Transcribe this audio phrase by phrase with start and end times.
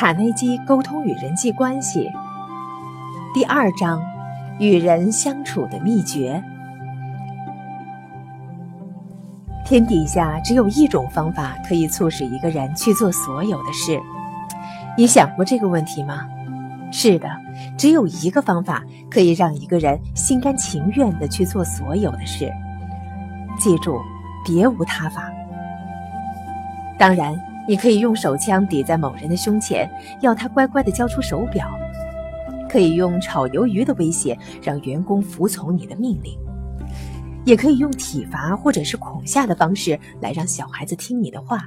[0.00, 2.10] 卡内基沟通与人际关系
[3.34, 4.02] 第二章：
[4.58, 6.42] 与人相处的秘诀。
[9.62, 14.00] 天底下只有一种方法可以促使一个人去做所有的事，
[14.96, 16.26] 你想过这个问题吗？
[16.90, 17.28] 是的，
[17.76, 22.50] 只有一个方法可以让一个人心甘情愿的去做所有的事。
[23.58, 24.00] 记住，
[24.46, 25.30] 别无他法。
[26.98, 27.38] 当然，
[27.70, 29.88] 你可以用手枪抵在某人的胸前，
[30.20, 31.64] 要他乖乖地交出手表；
[32.68, 36.36] 可以用炒鱿鱼的威胁让员工服从你的命令；
[37.44, 41.62] 也可以用体罚或者是恐吓的方式来让小孩子听你的话。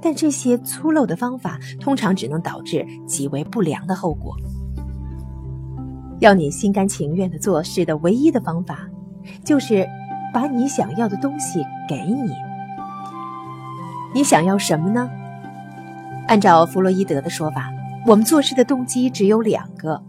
[0.00, 4.36] 但这些粗陋的方法通常只能导致极为不良的后果。
[6.20, 8.88] 要你心甘情愿地做事的唯一的方法，
[9.42, 9.84] 就是
[10.32, 12.30] 把你想要的东西给你。
[14.12, 15.08] 你想要什么呢？
[16.26, 17.70] 按照弗洛伊德的说法，
[18.06, 20.00] 我们做事的动机只有两个：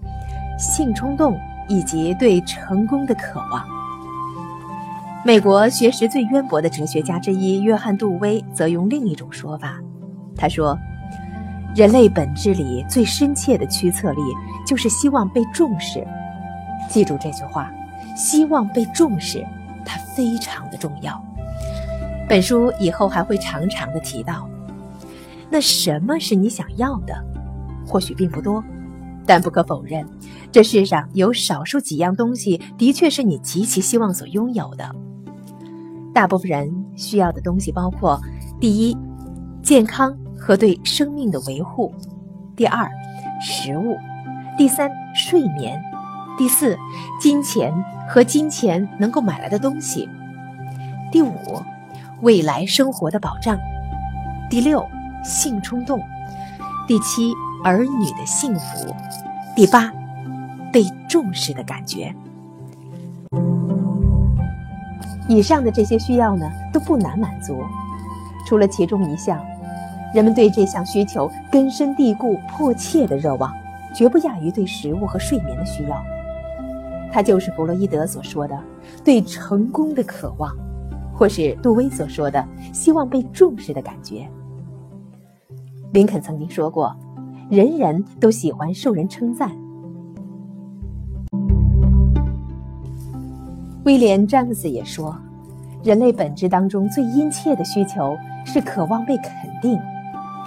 [0.57, 3.63] 性冲动以及对成功的渴望。
[5.23, 9.75] 美国学识最渊博的哲学家之一约翰·杜威则用另一种说法，
[10.35, 10.77] 他说
[11.75, 14.21] ：“人类本质里最深切的驱策力，
[14.65, 16.05] 就是希望被重视。
[16.89, 17.71] 记住这句话，
[18.15, 19.45] 希望被重视，
[19.85, 21.23] 它非常的重要。
[22.31, 24.49] 本书以后还会常常的提到。
[25.49, 27.13] 那什么是你想要的？
[27.85, 28.63] 或许并不多，
[29.25, 30.07] 但不可否认，
[30.49, 34.95] 这世上有少数几样东西，的确是你极其希望所拥有的。”
[36.15, 38.17] 大部分人需要的东西包括：
[38.61, 38.97] 第一，
[39.61, 41.91] 健康和对生命的维护；
[42.55, 42.89] 第二，
[43.41, 43.97] 食物；
[44.57, 45.77] 第三，睡眠；
[46.37, 46.77] 第四，
[47.19, 47.73] 金钱
[48.07, 50.07] 和金钱能够买来的东西；
[51.11, 51.61] 第五，
[52.21, 53.57] 未来生活的保障；
[54.47, 54.85] 第六，
[55.23, 55.99] 性冲动；
[56.87, 57.33] 第七，
[57.63, 58.93] 儿女的幸福；
[59.55, 59.91] 第八，
[60.71, 62.13] 被重视的感觉。
[65.27, 67.63] 以上的这些需要呢，都不难满足，
[68.45, 69.43] 除了其中一项，
[70.13, 73.51] 人们对这项需求根深蒂固、迫切的热望，
[73.95, 75.99] 绝不亚于对食物和睡眠的需要。
[77.11, 78.57] 它就是弗洛伊德所说的
[79.03, 80.55] 对成功的渴望，
[81.21, 82.43] 或是杜威所说的
[82.73, 84.27] 希望被重视的感觉。
[85.93, 86.95] 林肯曾经说过
[87.47, 89.51] ：“人人都喜欢受人称赞。”
[93.85, 95.15] 威廉·詹姆斯也说，
[95.83, 99.31] 人类本质当中最殷切的需求是渴望被肯
[99.61, 99.79] 定。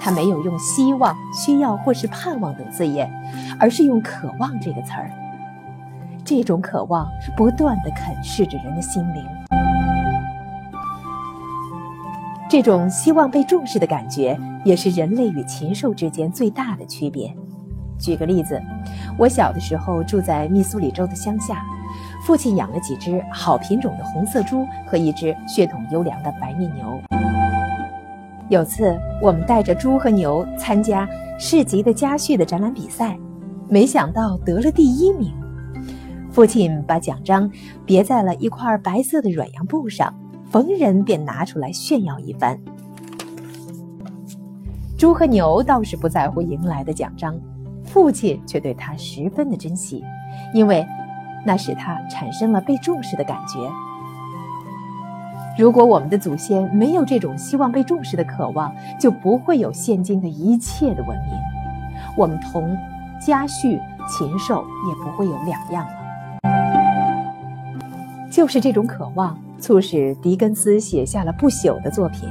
[0.01, 3.09] 他没有用希望、需要或是盼望等字眼，
[3.61, 5.09] 而是用渴望这个词儿。
[6.25, 9.25] 这种渴望不断地啃噬着人的心灵。
[12.57, 17.37] 这种希望被重视的感觉，也是人类与禽兽之间最大的区别。
[17.99, 18.63] 举个例子，
[19.19, 21.65] 我小的时候住在密苏里州的乡下。
[22.25, 27.03] 父亲养了几只好品种的红色猪和一只血统优良的白面牛。
[28.49, 31.09] 有次，我们带着猪和牛参加
[31.41, 33.19] 市级的家畜的展览比赛，
[33.69, 35.35] 没想到得了第一名。
[36.31, 37.51] 父亲把奖章
[37.85, 40.15] 别在了一块白色的软洋布上，
[40.55, 42.57] 逢人便拿出来炫耀一番。
[44.97, 47.35] 猪和牛倒是不在乎赢来的奖章，
[47.83, 50.05] 父亲却对他十分的珍惜，
[50.55, 50.87] 因为。
[51.47, 53.59] 那使他产生了被重视的感觉。
[55.59, 61.35] 如果我们的祖先没有这种希望被重视的渴望，就不会有现今的一切的文明，
[62.17, 62.75] 我们同
[63.21, 63.79] 家畜、
[64.09, 65.93] 禽兽也不会有两样了。
[68.31, 72.29] 就是这种渴望，促使狄更斯写下了不朽的作品；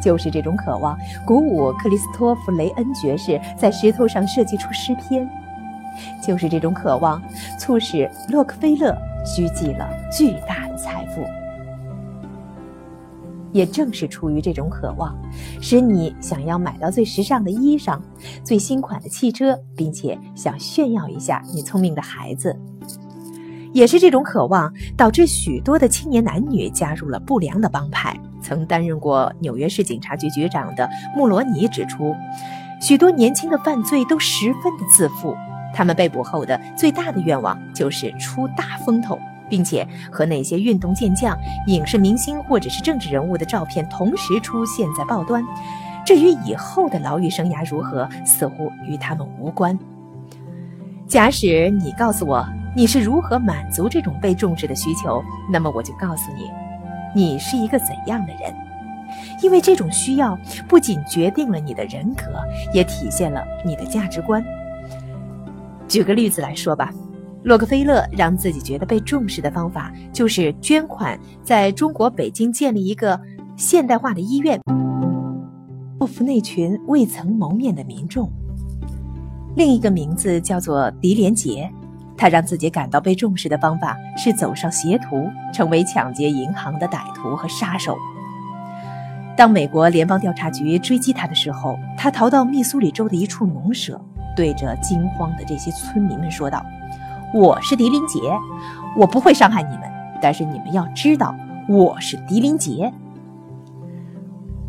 [0.00, 0.96] 就是这种渴望，
[1.26, 5.28] 鼓舞克里斯托弗·雷恩爵士在石头上设计出诗篇。
[6.26, 7.20] 就是这种渴望，
[7.58, 11.22] 促使洛克菲勒聚集了巨大的财富。
[13.52, 15.14] 也正是出于这种渴望，
[15.60, 18.00] 使你想要买到最时尚的衣裳、
[18.42, 22.58] 最新款的汽车，并且想炫耀一下你聪明的孩子。
[23.72, 28.16] 也是这种渴望，导致许多的青年男女加入了不良的帮派。
[28.40, 32.14] 曾担任过纽约市警察局局长的穆罗尼指出，
[32.80, 35.34] 许多年轻的犯罪都十分的自负。
[35.74, 41.34] 他们被捕后的最大的愿望就是出大风头，并且和那些运动健将、
[41.66, 45.42] 影视明星或者是政治人物的照片同时出现在报端。
[46.04, 49.78] 至于以后的牢狱生涯如何，似乎与他们无关。
[51.06, 56.50] 假使你告诉我你是如何满足这种被重视的需求，那么我就告诉你，
[57.14, 58.54] 你是一个怎样的人。
[59.42, 62.24] 因为这种需要不仅决定了你的人格，
[62.72, 64.42] 也体现了你的价值观。
[65.86, 66.90] 举个例子来说吧，
[67.42, 73.20] 洛克菲勒让自己觉得被重视的方法，就是捐款在中国北京建立一个
[73.54, 74.58] 现代化的医院，
[76.00, 78.30] 造福那群未曾谋面的民众。
[79.56, 81.70] 另一个名字叫做狄连杰。
[82.22, 87.98] 他让自己感到被重视的方法是走上邪途，成为抢劫银行的歹徒和杀手。
[89.36, 94.00] 当美国联邦调查局追击他的时候，他逃到密苏里州的一处农舍，
[94.36, 96.64] 对着惊慌的这些村民们说道
[97.34, 98.20] ：“我是狄林杰，
[98.96, 99.90] 我不会伤害你们，
[100.20, 101.34] 但是你们要知道，
[101.68, 102.92] 我是狄林杰。”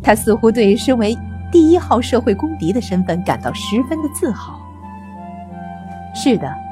[0.02, 1.16] 他似乎对身为
[1.52, 4.58] 第一号社会公敌的身份感到十分的自豪。
[6.12, 6.63] 是的。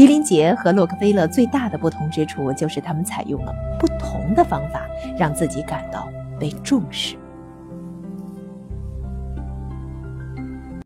[0.00, 4.88] 狄林杰和洛克菲勒最大的不同之处，就是他们采用了不同的方法，
[5.18, 6.08] 让自己感到
[6.38, 7.18] 被重视。